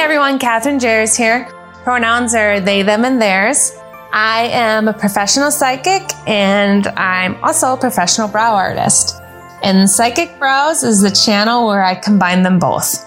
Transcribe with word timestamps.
everyone, 0.00 0.38
Catherine 0.38 0.78
Jers 0.78 1.14
here. 1.14 1.46
Pronouns 1.84 2.34
are 2.34 2.58
they, 2.58 2.82
them, 2.82 3.04
and 3.04 3.20
theirs. 3.20 3.76
I 4.12 4.48
am 4.50 4.88
a 4.88 4.94
professional 4.94 5.50
psychic 5.50 6.02
and 6.26 6.86
I'm 6.96 7.36
also 7.44 7.74
a 7.74 7.76
professional 7.76 8.26
brow 8.26 8.54
artist. 8.54 9.20
And 9.62 9.88
Psychic 9.88 10.38
Brows 10.38 10.82
is 10.82 11.02
the 11.02 11.10
channel 11.10 11.66
where 11.66 11.84
I 11.84 11.94
combine 11.94 12.42
them 12.42 12.58
both. 12.58 13.06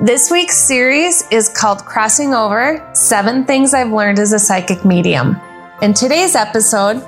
This 0.00 0.30
week's 0.30 0.56
series 0.56 1.22
is 1.30 1.50
called 1.50 1.84
Crossing 1.84 2.32
Over 2.32 2.82
Seven 2.94 3.44
Things 3.44 3.74
I've 3.74 3.92
Learned 3.92 4.18
as 4.18 4.32
a 4.32 4.38
Psychic 4.38 4.86
Medium. 4.86 5.38
And 5.82 5.94
today's 5.94 6.34
episode 6.34 7.06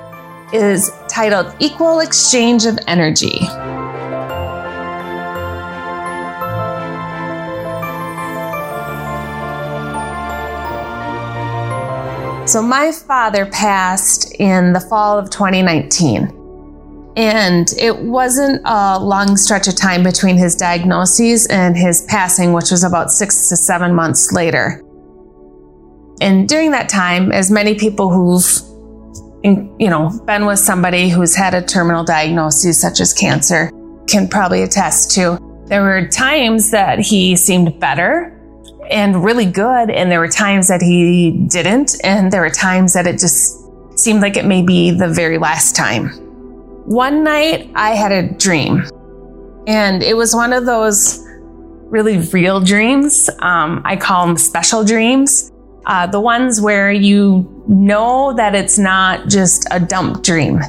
is 0.53 0.91
titled 1.09 1.51
Equal 1.59 2.01
Exchange 2.01 2.67
of 2.67 2.77
Energy. 2.87 3.39
So, 12.45 12.61
my 12.61 12.91
father 12.91 13.47
passed 13.47 14.35
in 14.35 14.73
the 14.73 14.79
fall 14.79 15.17
of 15.17 15.31
2019. 15.31 16.43
And 17.17 17.73
it 17.79 17.97
wasn't 17.97 18.61
a 18.65 18.99
long 18.99 19.35
stretch 19.37 19.67
of 19.67 19.75
time 19.75 20.03
between 20.03 20.37
his 20.37 20.55
diagnoses 20.55 21.47
and 21.47 21.75
his 21.75 22.03
passing, 22.03 22.53
which 22.53 22.69
was 22.71 22.83
about 22.83 23.09
six 23.09 23.49
to 23.49 23.55
seven 23.55 23.95
months 23.95 24.31
later. 24.31 24.83
And 26.21 26.47
during 26.47 26.71
that 26.71 26.87
time, 26.87 27.31
as 27.31 27.49
many 27.49 27.73
people 27.75 28.09
who've 28.09 28.45
you 29.43 29.89
know, 29.89 30.09
been 30.25 30.45
with 30.45 30.59
somebody 30.59 31.09
who's 31.09 31.35
had 31.35 31.53
a 31.53 31.61
terminal 31.61 32.03
diagnosis 32.03 32.81
such 32.81 32.99
as 32.99 33.13
cancer 33.13 33.71
can 34.07 34.27
probably 34.27 34.63
attest 34.63 35.11
to. 35.11 35.37
There 35.67 35.83
were 35.83 36.07
times 36.07 36.71
that 36.71 36.99
he 36.99 37.35
seemed 37.35 37.79
better 37.79 38.34
and 38.89 39.23
really 39.23 39.45
good. 39.45 39.89
And 39.89 40.11
there 40.11 40.19
were 40.19 40.27
times 40.27 40.67
that 40.67 40.81
he 40.81 41.31
didn't. 41.31 41.95
And 42.03 42.31
there 42.31 42.41
were 42.41 42.49
times 42.49 42.93
that 42.93 43.07
it 43.07 43.19
just 43.19 43.65
seemed 43.97 44.21
like 44.21 44.37
it 44.37 44.45
may 44.45 44.61
be 44.61 44.91
the 44.91 45.07
very 45.07 45.37
last 45.37 45.75
time. 45.75 46.09
One 46.85 47.23
night 47.23 47.71
I 47.75 47.91
had 47.91 48.11
a 48.11 48.29
dream, 48.33 48.83
and 49.65 50.03
it 50.03 50.15
was 50.15 50.35
one 50.35 50.53
of 50.53 50.65
those 50.65 51.19
really 51.85 52.17
real 52.17 52.59
dreams. 52.59 53.29
Um, 53.39 53.81
I 53.85 53.95
call 53.95 54.27
them 54.27 54.37
special 54.37 54.83
dreams. 54.83 55.51
Uh, 55.87 56.07
the 56.07 56.19
ones 56.19 56.61
where 56.61 56.91
you 56.91 57.63
know 57.67 58.33
that 58.33 58.53
it's 58.55 58.77
not 58.77 59.27
just 59.27 59.65
a 59.71 59.79
dump 59.79 60.23
dream 60.23 60.59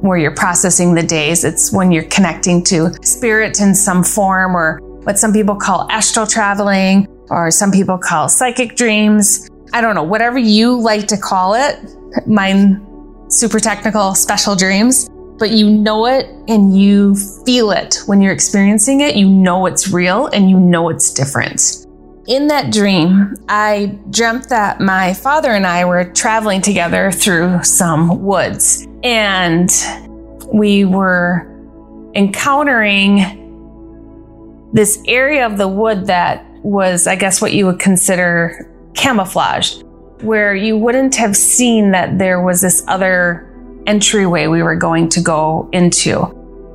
where 0.00 0.18
you're 0.18 0.34
processing 0.34 0.94
the 0.94 1.02
days. 1.02 1.44
It's 1.44 1.72
when 1.72 1.90
you're 1.90 2.04
connecting 2.04 2.62
to 2.64 2.92
spirit 3.02 3.60
in 3.60 3.74
some 3.74 4.04
form 4.04 4.56
or 4.56 4.78
what 5.04 5.18
some 5.18 5.32
people 5.32 5.56
call 5.56 5.90
astral 5.90 6.26
traveling 6.26 7.08
or 7.30 7.50
some 7.50 7.70
people 7.70 7.98
call 7.98 8.28
psychic 8.28 8.76
dreams. 8.76 9.48
I 9.72 9.80
don't 9.80 9.94
know, 9.94 10.02
whatever 10.02 10.38
you 10.38 10.80
like 10.80 11.06
to 11.08 11.16
call 11.16 11.54
it. 11.54 11.78
Mine, 12.26 12.84
super 13.28 13.58
technical, 13.58 14.14
special 14.14 14.54
dreams. 14.54 15.08
But 15.38 15.50
you 15.50 15.68
know 15.68 16.06
it 16.06 16.26
and 16.46 16.78
you 16.78 17.16
feel 17.44 17.72
it 17.72 17.98
when 18.06 18.20
you're 18.20 18.32
experiencing 18.32 19.00
it. 19.00 19.16
You 19.16 19.28
know 19.28 19.66
it's 19.66 19.88
real 19.88 20.28
and 20.28 20.48
you 20.48 20.58
know 20.58 20.90
it's 20.90 21.12
different. 21.12 21.86
In 22.26 22.46
that 22.46 22.72
dream, 22.72 23.34
I 23.48 23.98
dreamt 24.10 24.48
that 24.48 24.80
my 24.80 25.12
father 25.12 25.50
and 25.50 25.66
I 25.66 25.84
were 25.84 26.04
traveling 26.04 26.62
together 26.62 27.10
through 27.10 27.64
some 27.64 28.22
woods 28.22 28.86
and 29.02 29.68
we 30.52 30.84
were 30.84 31.50
encountering 32.14 33.40
this 34.72 35.02
area 35.06 35.46
of 35.46 35.58
the 35.58 35.68
wood 35.68 36.06
that 36.06 36.46
was, 36.64 37.06
I 37.06 37.14
guess, 37.14 37.40
what 37.40 37.52
you 37.52 37.66
would 37.66 37.78
consider 37.78 38.68
camouflaged, 38.94 39.84
where 40.22 40.54
you 40.54 40.76
wouldn't 40.76 41.14
have 41.16 41.36
seen 41.36 41.90
that 41.92 42.18
there 42.18 42.40
was 42.40 42.62
this 42.62 42.82
other 42.88 43.50
entryway 43.86 44.46
we 44.46 44.62
were 44.62 44.76
going 44.76 45.08
to 45.10 45.20
go 45.20 45.68
into. 45.72 46.26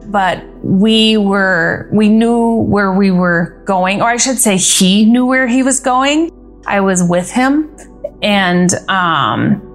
But 0.06 0.44
we 0.64 1.18
were, 1.18 1.90
we 1.92 2.08
knew 2.08 2.62
where 2.62 2.94
we 2.94 3.12
were 3.12 3.62
going, 3.66 4.02
or 4.02 4.10
I 4.10 4.18
should 4.18 4.38
say, 4.38 4.58
he 4.58 5.06
knew 5.06 5.26
where 5.26 5.48
he 5.48 5.64
was 5.64 5.80
going. 5.80 6.32
I 6.66 6.82
was 6.82 7.04
with 7.04 7.32
him 7.32 7.76
and, 8.22 8.74
um, 8.90 9.66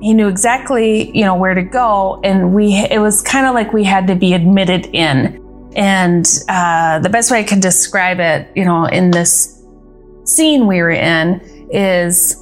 he 0.00 0.14
knew 0.14 0.28
exactly, 0.28 1.16
you 1.16 1.24
know, 1.24 1.34
where 1.34 1.54
to 1.54 1.62
go. 1.62 2.20
And 2.24 2.54
we, 2.54 2.74
it 2.74 3.00
was 3.00 3.22
kind 3.22 3.46
of 3.46 3.54
like 3.54 3.72
we 3.72 3.84
had 3.84 4.06
to 4.06 4.14
be 4.14 4.34
admitted 4.34 4.86
in 4.94 5.40
and 5.76 6.26
uh, 6.48 6.98
the 6.98 7.08
best 7.08 7.30
way 7.30 7.40
I 7.40 7.44
can 7.44 7.60
describe 7.60 8.20
it, 8.20 8.48
you 8.54 8.64
know, 8.64 8.86
in 8.86 9.10
this 9.10 9.62
scene 10.24 10.66
we 10.66 10.80
were 10.80 10.90
in 10.90 11.40
is 11.72 12.36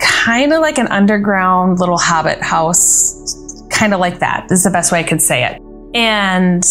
kind 0.00 0.52
of 0.52 0.60
like 0.60 0.78
an 0.78 0.88
underground 0.88 1.80
little 1.80 1.98
hobbit 1.98 2.42
house, 2.42 3.64
kind 3.70 3.94
of 3.94 4.00
like 4.00 4.18
that 4.18 4.50
is 4.50 4.64
the 4.64 4.70
best 4.70 4.92
way 4.92 5.00
I 5.00 5.02
could 5.02 5.20
say 5.20 5.44
it. 5.44 5.60
And 5.94 6.64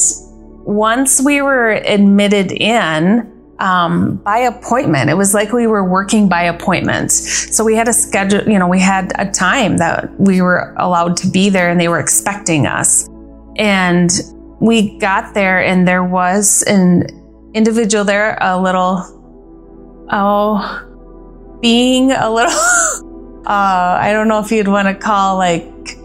once 0.65 1.21
we 1.23 1.41
were 1.41 1.71
admitted 1.71 2.51
in, 2.51 3.31
um, 3.59 4.17
by 4.17 4.39
appointment. 4.39 5.09
It 5.09 5.13
was 5.13 5.33
like 5.33 5.53
we 5.53 5.67
were 5.67 5.87
working 5.87 6.27
by 6.27 6.43
appointment. 6.43 7.11
So 7.11 7.63
we 7.63 7.75
had 7.75 7.87
a 7.87 7.93
schedule, 7.93 8.43
you 8.49 8.59
know, 8.59 8.67
we 8.67 8.79
had 8.79 9.13
a 9.17 9.31
time 9.31 9.77
that 9.77 10.09
we 10.19 10.41
were 10.41 10.73
allowed 10.77 11.15
to 11.17 11.27
be 11.29 11.49
there 11.49 11.69
and 11.69 11.79
they 11.79 11.87
were 11.87 11.99
expecting 11.99 12.65
us. 12.67 13.07
And 13.55 14.11
we 14.63 14.97
got 14.97 15.33
there 15.33 15.61
and 15.61 15.85
there 15.85 16.05
was 16.05 16.63
an 16.67 17.03
individual 17.53 18.05
there, 18.05 18.37
a 18.39 18.57
little, 18.57 19.03
oh, 20.09 21.59
being 21.61 22.13
a 22.13 22.31
little, 22.31 22.51
uh, 23.45 23.97
I 23.99 24.11
don't 24.13 24.29
know 24.29 24.39
if 24.39 24.53
you'd 24.53 24.69
want 24.69 24.87
to 24.87 24.95
call 24.95 25.35
like 25.35 25.97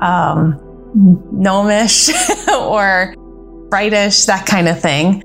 um, 0.00 0.58
gnomish 1.30 2.08
or 2.48 3.14
brightish, 3.68 4.24
that 4.24 4.46
kind 4.46 4.66
of 4.66 4.80
thing, 4.80 5.22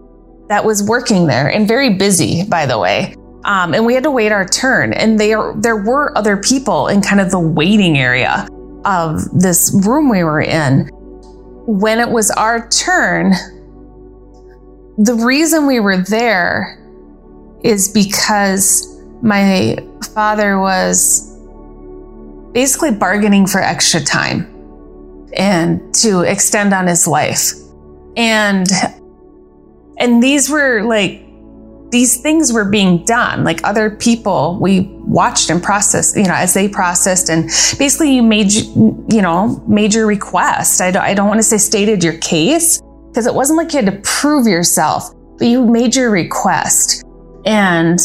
that 0.50 0.66
was 0.66 0.84
working 0.84 1.28
there 1.28 1.48
and 1.48 1.66
very 1.66 1.94
busy, 1.94 2.44
by 2.44 2.66
the 2.66 2.78
way. 2.78 3.16
Um, 3.46 3.74
and 3.74 3.86
we 3.86 3.94
had 3.94 4.04
to 4.04 4.12
wait 4.12 4.34
our 4.34 4.46
turn. 4.46 4.92
And 4.92 5.18
there, 5.18 5.54
there 5.56 5.78
were 5.78 6.16
other 6.18 6.36
people 6.36 6.90
in 6.90 7.02
kind 7.02 7.22
of 7.22 7.32
the 7.32 7.40
waiting 7.40 7.98
area 7.98 8.50
of 8.84 9.24
this 9.32 9.72
room 9.86 10.10
we 10.10 10.26
were 10.26 10.42
in 10.42 10.90
when 11.66 12.00
it 12.00 12.10
was 12.10 12.32
our 12.32 12.68
turn, 12.70 13.34
the 14.98 15.16
reason 15.16 15.68
we 15.68 15.80
were 15.80 15.98
there 15.98 16.78
is 17.64 17.90
because 17.90 19.00
my 19.22 19.78
father 20.14 20.60
was 20.60 21.38
basically 22.54 22.92
bargaining 22.92 23.48
for 23.48 23.62
extra 23.62 24.02
time 24.02 24.48
and 25.34 25.94
to 25.96 26.22
extend 26.22 26.74
on 26.74 26.88
his 26.88 27.08
life. 27.08 27.54
And 28.18 28.68
and 29.98 30.22
these 30.22 30.50
were 30.50 30.84
like 30.84 31.24
these 31.92 32.22
things 32.22 32.54
were 32.54 32.66
being 32.66 33.04
done. 33.04 33.44
Like 33.44 33.60
other 33.64 33.90
people 33.90 34.58
we 34.62 34.82
watched 35.04 35.50
and 35.50 35.62
processed 35.62 36.16
you 36.16 36.24
know 36.24 36.34
as 36.34 36.54
they 36.54 36.68
processed 36.68 37.30
and 37.30 37.46
basically 37.78 38.16
you 38.16 38.24
made 38.24 38.52
you 38.52 39.22
know 39.22 39.64
made 39.68 39.94
your 39.94 40.08
request. 40.08 40.82
I 40.82 40.92
don't, 40.92 41.04
I 41.04 41.14
don't 41.14 41.28
want 41.28 41.40
to 41.40 41.44
say 41.44 41.58
stated 41.58 42.04
your 42.04 42.18
case 42.18 42.82
because 43.10 43.28
it 43.28 43.34
wasn't 43.34 43.58
like 43.58 43.74
you 43.74 43.84
had 43.84 43.92
to 43.92 44.00
prove 44.04 44.48
yourself 44.48 45.14
but 45.38 45.48
you 45.48 45.66
made 45.66 45.96
your 45.96 46.10
request. 46.10 47.04
And 47.46 48.00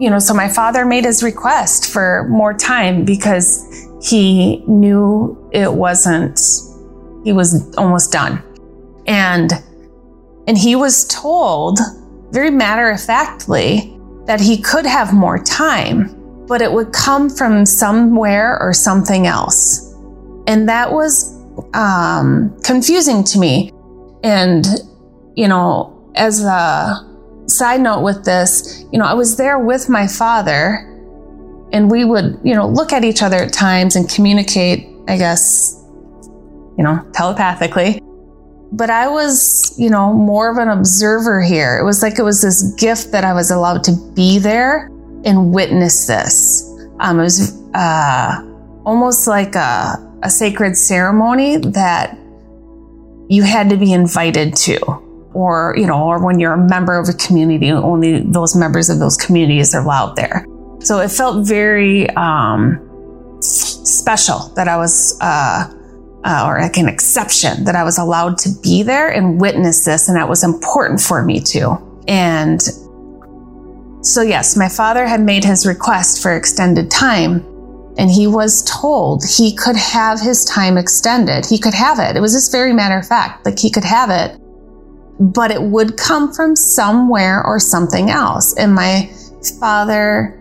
you 0.00 0.10
know 0.10 0.18
so 0.18 0.34
my 0.34 0.48
father 0.48 0.84
made 0.84 1.04
his 1.04 1.22
request 1.22 1.92
for 1.92 2.26
more 2.28 2.54
time 2.54 3.04
because 3.04 3.88
he 4.02 4.58
knew 4.66 5.48
it 5.52 5.72
wasn't 5.72 6.40
he 7.24 7.32
was 7.32 7.74
almost 7.76 8.12
done. 8.12 8.42
And 9.06 9.52
and 10.46 10.56
he 10.56 10.74
was 10.76 11.06
told 11.06 11.78
very 12.30 12.50
matter 12.50 12.90
of 12.90 13.00
factly 13.02 13.98
that 14.26 14.40
he 14.40 14.60
could 14.60 14.84
have 14.84 15.12
more 15.12 15.42
time, 15.42 16.14
but 16.46 16.60
it 16.60 16.70
would 16.70 16.92
come 16.92 17.30
from 17.30 17.64
somewhere 17.64 18.60
or 18.60 18.72
something 18.72 19.26
else. 19.26 19.94
And 20.46 20.68
that 20.68 20.92
was 20.92 21.34
um, 21.74 22.56
confusing 22.62 23.24
to 23.24 23.38
me. 23.38 23.72
And, 24.22 24.66
you 25.34 25.48
know, 25.48 26.12
as 26.14 26.44
a 26.44 27.06
side 27.46 27.80
note 27.80 28.02
with 28.02 28.24
this, 28.24 28.84
you 28.92 28.98
know, 28.98 29.06
I 29.06 29.14
was 29.14 29.36
there 29.36 29.58
with 29.58 29.88
my 29.88 30.06
father 30.06 30.84
and 31.72 31.90
we 31.90 32.04
would, 32.04 32.38
you 32.42 32.54
know, 32.54 32.68
look 32.68 32.92
at 32.92 33.04
each 33.04 33.22
other 33.22 33.36
at 33.36 33.52
times 33.52 33.96
and 33.96 34.08
communicate, 34.08 34.88
I 35.06 35.16
guess, 35.16 35.82
you 36.76 36.84
know, 36.84 37.06
telepathically 37.14 38.00
but 38.72 38.90
I 38.90 39.08
was, 39.08 39.74
you 39.78 39.90
know, 39.90 40.12
more 40.12 40.50
of 40.50 40.58
an 40.58 40.68
observer 40.68 41.40
here. 41.42 41.78
It 41.78 41.84
was 41.84 42.02
like 42.02 42.18
it 42.18 42.22
was 42.22 42.42
this 42.42 42.62
gift 42.76 43.12
that 43.12 43.24
I 43.24 43.32
was 43.32 43.50
allowed 43.50 43.82
to 43.84 43.92
be 44.14 44.38
there 44.38 44.90
and 45.24 45.52
witness 45.52 46.06
this. 46.06 46.64
Um, 47.00 47.18
it 47.18 47.22
was 47.22 47.60
uh, 47.74 48.42
almost 48.84 49.26
like 49.26 49.54
a, 49.54 49.96
a 50.22 50.30
sacred 50.30 50.76
ceremony 50.76 51.56
that 51.56 52.16
you 53.28 53.42
had 53.42 53.70
to 53.70 53.76
be 53.76 53.92
invited 53.92 54.56
to. 54.56 54.78
or, 55.34 55.74
you 55.76 55.86
know, 55.86 56.02
or 56.04 56.24
when 56.24 56.40
you're 56.40 56.54
a 56.54 56.68
member 56.68 56.98
of 56.98 57.08
a 57.08 57.12
community, 57.12 57.70
only 57.70 58.20
those 58.20 58.56
members 58.56 58.90
of 58.90 58.98
those 58.98 59.16
communities 59.16 59.74
are 59.74 59.82
allowed 59.82 60.16
there. 60.16 60.44
So 60.80 60.98
it 60.98 61.10
felt 61.10 61.46
very 61.46 62.08
um, 62.10 62.78
special 63.40 64.48
that 64.56 64.68
I 64.68 64.76
was, 64.76 65.18
uh, 65.20 65.72
uh, 66.24 66.46
or 66.48 66.60
like 66.60 66.76
an 66.76 66.88
exception 66.88 67.64
that 67.64 67.74
I 67.74 67.84
was 67.84 67.98
allowed 67.98 68.38
to 68.38 68.50
be 68.62 68.82
there 68.82 69.08
and 69.08 69.40
witness 69.40 69.84
this, 69.84 70.08
and 70.08 70.16
that 70.16 70.28
was 70.28 70.44
important 70.44 71.00
for 71.00 71.22
me 71.22 71.40
too. 71.40 71.76
And 72.08 72.60
so, 74.00 74.22
yes, 74.22 74.56
my 74.56 74.68
father 74.68 75.06
had 75.06 75.20
made 75.20 75.44
his 75.44 75.66
request 75.66 76.22
for 76.22 76.34
extended 76.34 76.90
time, 76.90 77.44
and 77.98 78.10
he 78.10 78.26
was 78.26 78.62
told 78.62 79.22
he 79.24 79.54
could 79.54 79.76
have 79.76 80.20
his 80.20 80.44
time 80.44 80.78
extended. 80.78 81.44
He 81.46 81.58
could 81.58 81.74
have 81.74 81.98
it. 81.98 82.16
It 82.16 82.20
was 82.20 82.32
just 82.32 82.52
very 82.52 82.72
matter 82.72 82.98
of 82.98 83.06
fact, 83.06 83.44
like 83.44 83.58
he 83.58 83.70
could 83.70 83.84
have 83.84 84.10
it, 84.10 84.40
but 85.20 85.50
it 85.50 85.62
would 85.62 85.96
come 85.96 86.32
from 86.32 86.56
somewhere 86.56 87.44
or 87.44 87.58
something 87.58 88.10
else. 88.10 88.54
And 88.56 88.74
my 88.74 89.10
father 89.60 90.38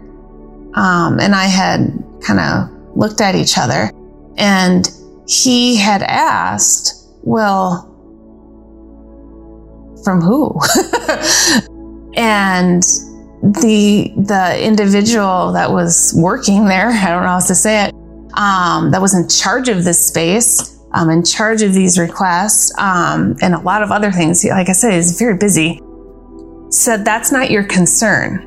um, 0.76 1.20
and 1.20 1.34
I 1.34 1.46
had 1.46 2.04
kind 2.22 2.40
of 2.40 2.96
looked 2.96 3.22
at 3.22 3.36
each 3.36 3.58
other, 3.58 3.92
and 4.38 4.90
he 5.28 5.76
had 5.76 6.04
asked, 6.04 7.10
Well, 7.24 7.94
from 10.04 10.22
who? 10.22 10.60
and 12.16 12.82
the 13.44 14.12
the 14.18 14.58
individual 14.64 15.52
that 15.54 15.72
was 15.72 16.14
working 16.16 16.66
there, 16.66 16.90
I 16.92 17.10
don't 17.10 17.24
know 17.24 17.30
how 17.30 17.40
to 17.40 17.56
say 17.56 17.86
it, 17.86 17.94
um, 18.34 18.92
that 18.92 19.02
was 19.02 19.14
in 19.14 19.28
charge 19.28 19.70
of 19.70 19.84
this 19.84 20.08
space, 20.08 20.80
um, 20.94 21.10
in 21.10 21.24
charge 21.24 21.62
of 21.62 21.74
these 21.74 22.00
requests, 22.00 22.74
um, 22.78 23.36
and 23.42 23.54
a 23.54 23.60
lot 23.60 23.84
of 23.84 23.92
other 23.92 24.12
things. 24.12 24.46
Like 24.46 24.70
I 24.70 24.74
said, 24.74 24.94
he's 24.94 25.20
very 25.20 25.38
busy. 25.38 25.82
Said 26.70 27.06
that's 27.06 27.32
not 27.32 27.52
your 27.52 27.64
concern. 27.64 28.44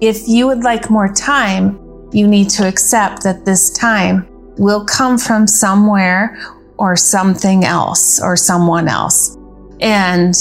If 0.00 0.26
you 0.26 0.46
would 0.46 0.64
like 0.64 0.88
more 0.88 1.12
time, 1.12 1.78
you 2.12 2.26
need 2.26 2.48
to 2.50 2.66
accept 2.66 3.22
that 3.22 3.44
this 3.44 3.70
time 3.70 4.29
will 4.60 4.84
come 4.84 5.16
from 5.16 5.46
somewhere 5.46 6.38
or 6.76 6.94
something 6.94 7.64
else 7.64 8.20
or 8.20 8.36
someone 8.36 8.88
else. 8.88 9.36
And 9.80 10.34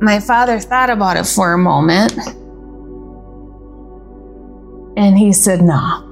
my 0.00 0.18
father 0.18 0.58
thought 0.58 0.88
about 0.88 1.18
it 1.18 1.26
for 1.26 1.52
a 1.52 1.58
moment 1.58 2.12
and 4.96 5.16
he 5.16 5.32
said, 5.32 5.60
No. 5.62 6.04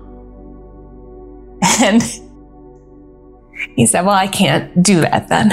And 1.82 2.02
he 3.74 3.86
said, 3.86 4.02
Well, 4.02 4.14
I 4.14 4.26
can't 4.26 4.82
do 4.82 5.00
that 5.00 5.28
then. 5.28 5.50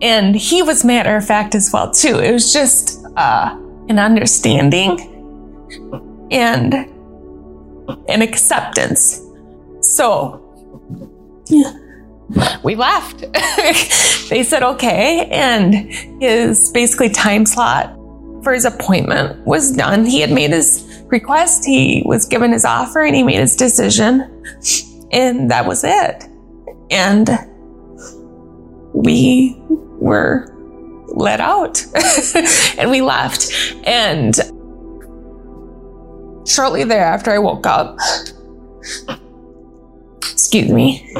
And 0.00 0.36
he 0.36 0.62
was 0.62 0.84
matter 0.84 1.16
of 1.16 1.26
fact 1.26 1.56
as 1.56 1.70
well, 1.72 1.90
too. 1.90 2.18
It 2.20 2.32
was 2.32 2.52
just 2.52 3.04
uh, 3.16 3.56
an 3.88 3.98
understanding 3.98 5.00
and 6.30 6.74
an 8.08 8.22
acceptance. 8.22 9.20
So, 9.80 10.41
yeah 11.46 11.78
we 12.62 12.74
left. 12.74 13.20
they 14.30 14.42
said 14.42 14.62
okay. 14.62 15.26
And 15.30 15.74
his 16.22 16.70
basically 16.70 17.10
time 17.10 17.46
slot 17.46 17.94
for 18.42 18.52
his 18.52 18.64
appointment 18.64 19.44
was 19.46 19.72
done. 19.72 20.04
He 20.04 20.20
had 20.20 20.30
made 20.30 20.50
his 20.50 20.88
request, 21.06 21.64
he 21.64 22.02
was 22.06 22.26
given 22.26 22.52
his 22.52 22.64
offer, 22.64 23.02
and 23.02 23.14
he 23.14 23.22
made 23.22 23.38
his 23.38 23.54
decision. 23.54 24.44
And 25.12 25.50
that 25.50 25.66
was 25.66 25.84
it. 25.84 26.24
And 26.90 27.28
we 28.94 29.56
were 30.00 30.48
let 31.08 31.40
out 31.40 31.84
and 32.78 32.90
we 32.90 33.02
left. 33.02 33.52
And 33.84 34.34
shortly 36.46 36.84
thereafter, 36.84 37.30
I 37.32 37.38
woke 37.38 37.66
up. 37.66 37.98
Excuse 40.32 40.70
me. 40.70 41.14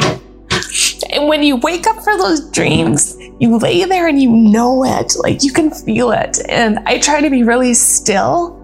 And 1.12 1.28
when 1.28 1.42
you 1.42 1.56
wake 1.56 1.86
up 1.86 2.02
for 2.02 2.16
those 2.16 2.48
dreams, 2.50 3.16
you 3.38 3.58
lay 3.58 3.84
there 3.84 4.08
and 4.08 4.20
you 4.20 4.30
know 4.30 4.84
it, 4.84 5.14
like 5.18 5.42
you 5.42 5.52
can 5.52 5.70
feel 5.70 6.10
it. 6.12 6.38
And 6.48 6.78
I 6.86 6.98
try 6.98 7.20
to 7.20 7.28
be 7.28 7.42
really 7.42 7.74
still 7.74 8.58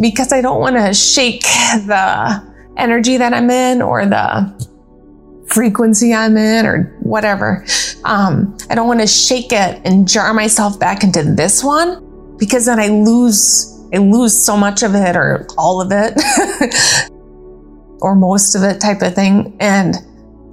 because 0.00 0.32
I 0.32 0.40
don't 0.40 0.60
want 0.60 0.76
to 0.76 0.92
shake 0.92 1.42
the 1.42 2.42
energy 2.76 3.16
that 3.16 3.32
I'm 3.32 3.50
in 3.50 3.82
or 3.82 4.04
the 4.04 4.66
frequency 5.48 6.12
I'm 6.12 6.36
in 6.36 6.66
or 6.66 6.96
whatever. 7.00 7.64
Um, 8.04 8.56
I 8.68 8.74
don't 8.74 8.88
want 8.88 9.00
to 9.00 9.06
shake 9.06 9.52
it 9.52 9.80
and 9.84 10.08
jar 10.08 10.34
myself 10.34 10.80
back 10.80 11.04
into 11.04 11.22
this 11.22 11.62
one 11.62 12.36
because 12.38 12.66
then 12.66 12.80
I 12.80 12.88
lose 12.88 13.72
I 13.92 13.98
lose 13.98 14.36
so 14.44 14.56
much 14.56 14.82
of 14.82 14.94
it 14.96 15.14
or 15.14 15.46
all 15.56 15.80
of 15.80 15.92
it 15.92 16.14
or 18.00 18.14
most 18.14 18.54
of 18.54 18.62
it 18.62 18.80
type 18.80 19.02
of 19.02 19.14
thing. 19.14 19.56
And 19.60 19.96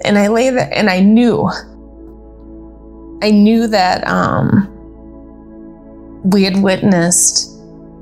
and 0.06 0.18
I 0.18 0.28
lay 0.28 0.50
there 0.50 0.70
and 0.74 0.90
I 0.90 1.00
knew, 1.00 1.50
I 3.22 3.32
knew 3.32 3.68
that 3.68 4.06
um, 4.08 4.70
we 6.26 6.44
had 6.44 6.62
witnessed, 6.62 7.50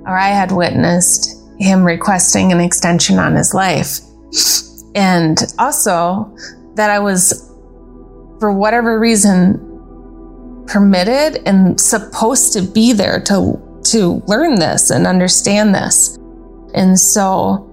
or 0.06 0.18
I 0.18 0.30
had 0.30 0.52
witnessed 0.52 1.38
him 1.60 1.84
requesting 1.84 2.52
an 2.52 2.60
extension 2.60 3.20
on 3.20 3.36
his 3.36 3.54
life. 3.54 4.00
And 4.96 5.38
also 5.60 6.36
that 6.76 6.90
I 6.90 7.00
was, 7.00 7.52
for 8.40 8.52
whatever 8.52 9.00
reason, 9.00 9.68
permitted 10.68 11.44
and 11.46 11.80
supposed 11.80 12.54
to 12.54 12.62
be 12.62 12.94
there 12.94 13.20
to 13.26 13.62
to 13.84 14.24
learn 14.28 14.56
this 14.56 14.90
and 14.90 15.08
understand 15.08 15.76
this. 15.76 16.18
And 16.74 16.98
so 17.00 17.68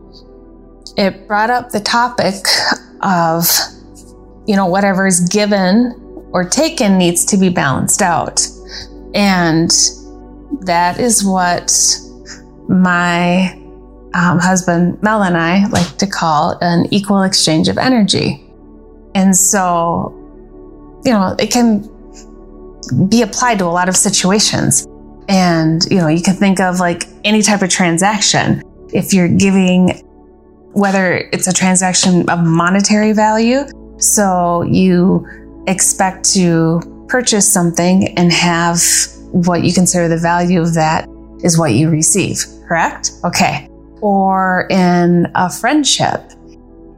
it 0.96 1.26
brought 1.28 1.50
up 1.50 1.70
the 1.70 1.80
topic 1.80 2.34
of 3.02 3.46
you 4.48 4.56
know, 4.56 4.66
whatever 4.66 5.06
is 5.06 5.20
given 5.28 5.92
or 6.32 6.42
taken 6.42 6.96
needs 6.96 7.24
to 7.26 7.36
be 7.36 7.50
balanced 7.50 8.00
out. 8.00 8.40
And 9.14 9.70
that 10.62 10.98
is 10.98 11.22
what 11.22 11.70
my 12.66 13.52
um, 14.14 14.38
husband 14.38 15.00
Mel 15.02 15.22
and 15.22 15.36
I 15.36 15.66
like 15.66 15.98
to 15.98 16.06
call 16.06 16.56
an 16.62 16.86
equal 16.90 17.22
exchange 17.22 17.68
of 17.68 17.76
energy. 17.76 18.42
And 19.14 19.36
so, 19.36 20.14
you 21.04 21.12
know, 21.12 21.36
it 21.38 21.52
can 21.52 21.82
be 23.10 23.20
applied 23.20 23.58
to 23.58 23.66
a 23.66 23.66
lot 23.66 23.90
of 23.90 23.96
situations. 23.96 24.86
And, 25.28 25.84
you 25.90 25.98
know, 25.98 26.08
you 26.08 26.22
can 26.22 26.34
think 26.34 26.58
of 26.58 26.80
like 26.80 27.04
any 27.22 27.42
type 27.42 27.60
of 27.60 27.68
transaction. 27.68 28.62
If 28.94 29.12
you're 29.12 29.28
giving, 29.28 30.07
whether 30.72 31.28
it's 31.32 31.46
a 31.46 31.52
transaction 31.52 32.28
of 32.28 32.44
monetary 32.44 33.12
value 33.12 33.64
so 33.98 34.62
you 34.62 35.26
expect 35.66 36.24
to 36.32 36.80
purchase 37.08 37.52
something 37.52 38.16
and 38.16 38.32
have 38.32 38.80
what 39.32 39.62
you 39.62 39.72
consider 39.72 40.08
the 40.08 40.18
value 40.18 40.60
of 40.60 40.74
that 40.74 41.08
is 41.42 41.58
what 41.58 41.72
you 41.72 41.90
receive, 41.90 42.44
correct? 42.66 43.12
Okay. 43.24 43.68
Or 44.00 44.66
in 44.70 45.30
a 45.34 45.50
friendship, 45.50 46.20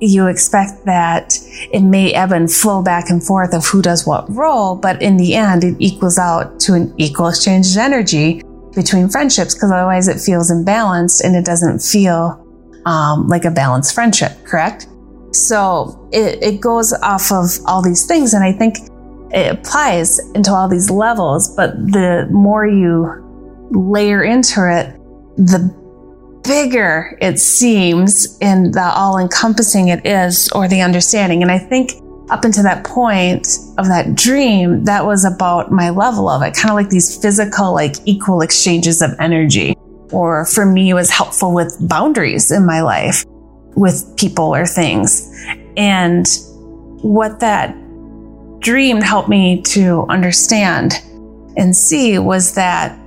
you 0.00 0.26
expect 0.28 0.84
that 0.86 1.38
it 1.72 1.80
may 1.80 2.12
ebb 2.12 2.32
and 2.32 2.50
flow 2.50 2.82
back 2.82 3.10
and 3.10 3.22
forth 3.22 3.52
of 3.52 3.66
who 3.66 3.82
does 3.82 4.06
what 4.06 4.30
role, 4.30 4.76
but 4.76 5.00
in 5.02 5.16
the 5.16 5.34
end, 5.34 5.64
it 5.64 5.76
equals 5.78 6.18
out 6.18 6.58
to 6.60 6.74
an 6.74 6.94
equal 6.96 7.28
exchange 7.28 7.70
of 7.72 7.78
energy 7.78 8.42
between 8.74 9.08
friendships 9.08 9.54
because 9.54 9.70
otherwise 9.70 10.08
it 10.08 10.20
feels 10.20 10.50
imbalanced 10.50 11.22
and 11.22 11.34
it 11.34 11.44
doesn't 11.44 11.80
feel 11.80 12.39
um, 12.86 13.28
like 13.28 13.44
a 13.44 13.50
balanced 13.50 13.94
friendship, 13.94 14.32
correct? 14.44 14.88
So 15.32 16.08
it, 16.12 16.42
it 16.42 16.60
goes 16.60 16.92
off 17.02 17.30
of 17.30 17.50
all 17.66 17.82
these 17.82 18.06
things. 18.06 18.34
And 18.34 18.42
I 18.42 18.52
think 18.52 18.76
it 19.32 19.52
applies 19.52 20.18
into 20.34 20.52
all 20.52 20.68
these 20.68 20.90
levels. 20.90 21.54
But 21.54 21.74
the 21.76 22.28
more 22.30 22.66
you 22.66 23.68
layer 23.70 24.22
into 24.22 24.68
it, 24.68 24.96
the 25.36 25.74
bigger 26.42 27.16
it 27.20 27.38
seems 27.38 28.38
and 28.40 28.74
the 28.74 28.92
all 28.94 29.18
encompassing 29.18 29.88
it 29.88 30.04
is, 30.04 30.50
or 30.52 30.66
the 30.66 30.80
understanding. 30.80 31.42
And 31.42 31.52
I 31.52 31.58
think 31.58 31.92
up 32.30 32.44
until 32.44 32.62
that 32.62 32.84
point 32.84 33.46
of 33.78 33.86
that 33.86 34.14
dream, 34.14 34.84
that 34.84 35.04
was 35.04 35.24
about 35.24 35.70
my 35.70 35.90
level 35.90 36.28
of 36.28 36.42
it, 36.42 36.54
kind 36.54 36.70
of 36.70 36.76
like 36.76 36.88
these 36.88 37.20
physical, 37.20 37.72
like 37.72 37.96
equal 38.04 38.40
exchanges 38.40 39.02
of 39.02 39.10
energy. 39.18 39.76
Or 40.12 40.44
for 40.44 40.66
me, 40.66 40.92
was 40.94 41.10
helpful 41.10 41.52
with 41.52 41.76
boundaries 41.80 42.50
in 42.50 42.66
my 42.66 42.80
life 42.82 43.24
with 43.76 44.16
people 44.16 44.54
or 44.54 44.66
things. 44.66 45.32
And 45.76 46.26
what 47.02 47.40
that 47.40 47.74
dream 48.60 49.00
helped 49.00 49.28
me 49.28 49.62
to 49.62 50.04
understand 50.08 50.94
and 51.56 51.74
see 51.74 52.18
was 52.18 52.54
that 52.54 52.98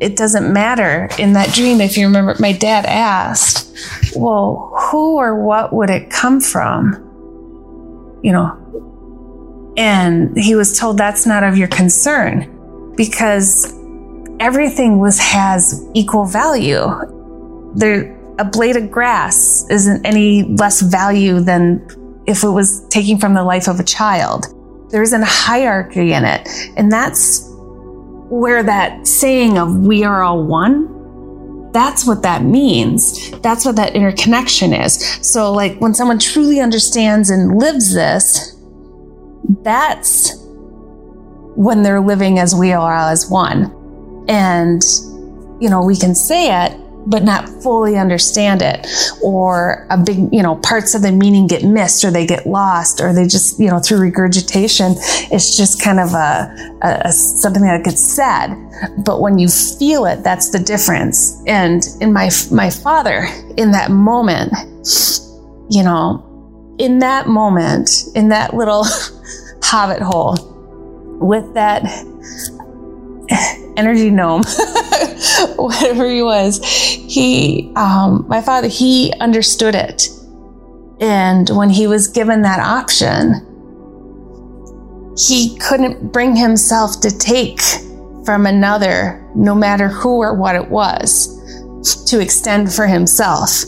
it 0.00 0.16
doesn't 0.16 0.52
matter 0.52 1.08
in 1.18 1.32
that 1.32 1.52
dream. 1.54 1.80
If 1.80 1.96
you 1.96 2.06
remember, 2.06 2.36
my 2.38 2.52
dad 2.52 2.86
asked, 2.86 3.74
Well, 4.14 4.72
who 4.78 5.16
or 5.16 5.34
what 5.34 5.72
would 5.72 5.90
it 5.90 6.10
come 6.10 6.40
from? 6.40 7.04
You 8.22 8.32
know, 8.32 9.74
and 9.76 10.36
he 10.36 10.54
was 10.54 10.78
told 10.78 10.98
that's 10.98 11.26
not 11.26 11.42
of 11.42 11.56
your 11.56 11.68
concern. 11.68 12.54
because 12.96 13.72
everything 14.40 14.98
was 14.98 15.18
has 15.18 15.86
equal 15.94 16.24
value. 16.24 16.86
There 17.74 18.16
a 18.38 18.44
blade 18.44 18.76
of 18.76 18.90
grass 18.90 19.66
isn't 19.68 20.06
any 20.06 20.44
less 20.44 20.80
value 20.80 21.40
than 21.40 21.84
if 22.26 22.44
it 22.44 22.48
was 22.48 22.86
taking 22.88 23.18
from 23.18 23.34
the 23.34 23.42
life 23.42 23.68
of 23.68 23.80
a 23.80 23.84
child. 23.84 24.46
There 24.90 25.02
isn't 25.02 25.22
a 25.22 25.26
hierarchy 25.26 26.12
in 26.12 26.24
it. 26.24 26.48
And 26.76 26.90
that's 26.90 27.44
where 28.30 28.62
that 28.62 29.06
saying 29.06 29.58
of 29.58 29.78
we 29.78 30.04
are 30.04 30.22
all 30.22 30.44
one, 30.44 31.72
that's 31.72 32.06
what 32.06 32.22
that 32.22 32.42
means. 32.42 33.30
That's 33.40 33.64
what 33.64 33.76
that 33.76 33.94
interconnection 33.94 34.72
is. 34.72 35.04
So, 35.22 35.52
like 35.52 35.78
when 35.78 35.94
someone 35.94 36.18
truly 36.18 36.60
understands 36.60 37.30
and 37.30 37.58
lives 37.58 37.94
this, 37.94 38.56
that's 39.62 40.36
when 41.56 41.82
they're 41.82 42.00
living 42.00 42.38
as 42.38 42.54
we 42.54 42.72
are 42.72 42.94
as 42.94 43.28
one. 43.28 43.74
And, 44.28 44.82
you 45.60 45.68
know, 45.68 45.82
we 45.82 45.96
can 45.96 46.14
say 46.14 46.64
it, 46.66 46.78
but 47.08 47.24
not 47.24 47.48
fully 47.62 47.96
understand 47.96 48.60
it. 48.62 48.86
Or 49.22 49.86
a 49.90 49.96
big 49.96 50.32
you 50.32 50.42
know 50.42 50.56
parts 50.56 50.94
of 50.94 51.02
the 51.02 51.10
meaning 51.10 51.46
get 51.46 51.64
missed 51.64 52.04
or 52.04 52.10
they 52.10 52.26
get 52.26 52.46
lost 52.46 53.00
or 53.00 53.12
they 53.12 53.26
just 53.26 53.58
you 53.58 53.70
know 53.70 53.78
through 53.78 54.00
regurgitation 54.00 54.94
it's 55.30 55.56
just 55.56 55.82
kind 55.82 55.98
of 55.98 56.12
a, 56.12 56.78
a, 56.82 57.02
a, 57.06 57.12
something 57.12 57.62
that 57.62 57.84
gets 57.84 58.04
said. 58.04 58.54
But 59.04 59.20
when 59.20 59.38
you 59.38 59.48
feel 59.48 60.04
it 60.04 60.22
that's 60.22 60.50
the 60.50 60.58
difference. 60.58 61.42
And 61.46 61.82
in 62.00 62.12
my 62.12 62.30
my 62.52 62.70
father 62.70 63.26
in 63.56 63.72
that 63.72 63.90
moment 63.90 64.52
you 65.70 65.82
know 65.82 66.24
in 66.78 66.98
that 66.98 67.26
moment 67.26 67.90
in 68.14 68.28
that 68.28 68.54
little 68.54 68.84
hobbit 69.62 70.02
hole 70.02 70.36
with 71.20 71.54
that 71.54 71.82
energy 73.78 74.10
gnome, 74.10 74.42
whatever 75.56 76.10
he 76.10 76.22
was, 76.22 76.62
he, 76.64 77.72
um, 77.76 78.26
my 78.28 78.42
father, 78.42 78.68
he 78.68 79.12
understood 79.20 79.74
it. 79.74 80.08
And 81.00 81.48
when 81.50 81.70
he 81.70 81.86
was 81.86 82.08
given 82.08 82.42
that 82.42 82.58
option, 82.58 83.44
he 85.16 85.56
couldn't 85.58 86.12
bring 86.12 86.34
himself 86.34 87.00
to 87.00 87.16
take 87.16 87.60
from 88.24 88.46
another, 88.46 89.24
no 89.34 89.54
matter 89.54 89.88
who 89.88 90.18
or 90.18 90.34
what 90.34 90.56
it 90.56 90.68
was, 90.68 91.34
to 92.10 92.20
extend 92.20 92.72
for 92.72 92.86
himself. 92.86 93.64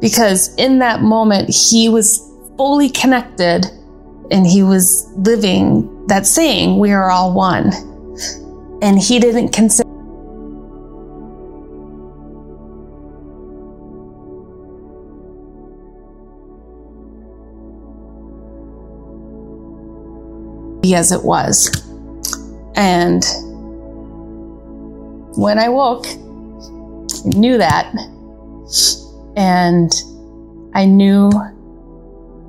Because 0.00 0.54
in 0.56 0.78
that 0.80 1.00
moment, 1.00 1.48
he 1.48 1.88
was 1.88 2.18
fully 2.58 2.90
connected 2.90 3.64
and 4.30 4.46
he 4.46 4.62
was 4.62 5.10
living 5.16 6.06
that 6.08 6.26
saying, 6.26 6.78
We 6.78 6.92
are 6.92 7.10
all 7.10 7.32
one 7.32 7.72
and 8.86 9.00
he 9.00 9.18
didn't 9.18 9.48
consider 9.48 9.84
as 20.94 21.10
it 21.10 21.24
was. 21.24 21.82
And 22.76 23.24
when 25.36 25.58
I 25.58 25.68
woke, 25.68 26.06
I 26.06 27.36
knew 27.36 27.58
that. 27.58 27.92
And 29.36 29.92
I 30.74 30.84
knew 30.84 31.32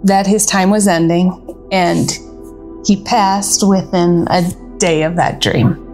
that 0.03 0.27
his 0.27 0.45
time 0.45 0.69
was 0.69 0.87
ending, 0.87 1.31
and 1.71 2.11
he 2.85 3.03
passed 3.03 3.67
within 3.67 4.27
a 4.29 4.43
day 4.77 5.01
of 5.01 5.15
that 5.15 5.41
dream. 5.41 5.86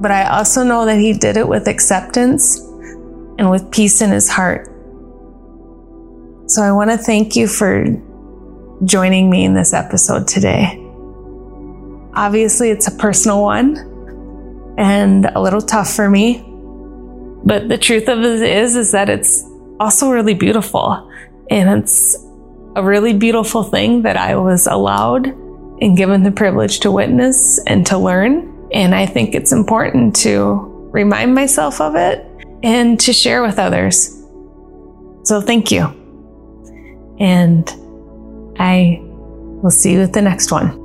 But 0.00 0.10
I 0.10 0.38
also 0.38 0.64
know 0.64 0.86
that 0.86 0.98
he 0.98 1.12
did 1.12 1.36
it 1.36 1.46
with 1.46 1.68
acceptance 1.68 2.58
and 2.58 3.50
with 3.50 3.70
peace 3.70 4.00
in 4.00 4.10
his 4.10 4.28
heart. 4.28 4.66
So 6.46 6.62
I 6.62 6.72
want 6.72 6.90
to 6.90 6.98
thank 6.98 7.36
you 7.36 7.46
for 7.46 7.84
joining 8.84 9.30
me 9.30 9.44
in 9.44 9.54
this 9.54 9.72
episode 9.72 10.26
today. 10.26 10.76
Obviously, 12.14 12.70
it's 12.70 12.88
a 12.88 12.96
personal 12.96 13.42
one 13.42 13.76
and 14.78 15.26
a 15.26 15.40
little 15.40 15.60
tough 15.60 15.94
for 15.94 16.08
me. 16.08 16.44
But 17.44 17.68
the 17.68 17.78
truth 17.78 18.08
of 18.08 18.18
it 18.20 18.42
is, 18.42 18.76
is 18.76 18.92
that 18.92 19.08
it's 19.08 19.44
also 19.78 20.10
really 20.10 20.34
beautiful. 20.34 21.10
And 21.50 21.82
it's 21.82 22.16
a 22.74 22.82
really 22.82 23.12
beautiful 23.12 23.62
thing 23.62 24.02
that 24.02 24.16
I 24.16 24.36
was 24.36 24.66
allowed 24.66 25.26
and 25.26 25.96
given 25.96 26.22
the 26.22 26.30
privilege 26.30 26.80
to 26.80 26.90
witness 26.90 27.58
and 27.66 27.86
to 27.86 27.98
learn. 27.98 28.59
And 28.72 28.94
I 28.94 29.06
think 29.06 29.34
it's 29.34 29.52
important 29.52 30.16
to 30.16 30.70
remind 30.92 31.34
myself 31.34 31.80
of 31.80 31.96
it 31.96 32.26
and 32.62 32.98
to 33.00 33.12
share 33.12 33.42
with 33.42 33.58
others. 33.58 34.16
So 35.24 35.40
thank 35.40 35.70
you. 35.70 35.84
And 37.18 37.68
I 38.58 39.00
will 39.02 39.70
see 39.70 39.92
you 39.92 40.02
at 40.02 40.12
the 40.12 40.22
next 40.22 40.50
one. 40.52 40.76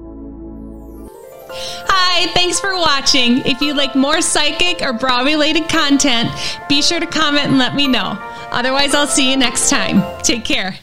Hi, 1.88 2.28
thanks 2.34 2.60
for 2.60 2.76
watching. 2.76 3.40
If 3.46 3.62
you'd 3.62 3.78
like 3.78 3.96
more 3.96 4.22
psychic 4.22 4.82
or 4.82 4.94
bra 4.94 5.22
related 5.22 5.70
content, 5.70 6.30
be 6.68 6.82
sure 6.82 7.00
to 7.00 7.06
comment 7.06 7.48
and 7.48 7.58
let 7.58 7.76
me 7.76 7.88
know. 7.88 8.18
Otherwise, 8.52 8.94
I'll 8.96 9.08
see 9.08 9.30
you 9.30 9.38
next 9.38 9.70
time. 9.70 10.04
Take 10.22 10.46
care. 10.46 10.78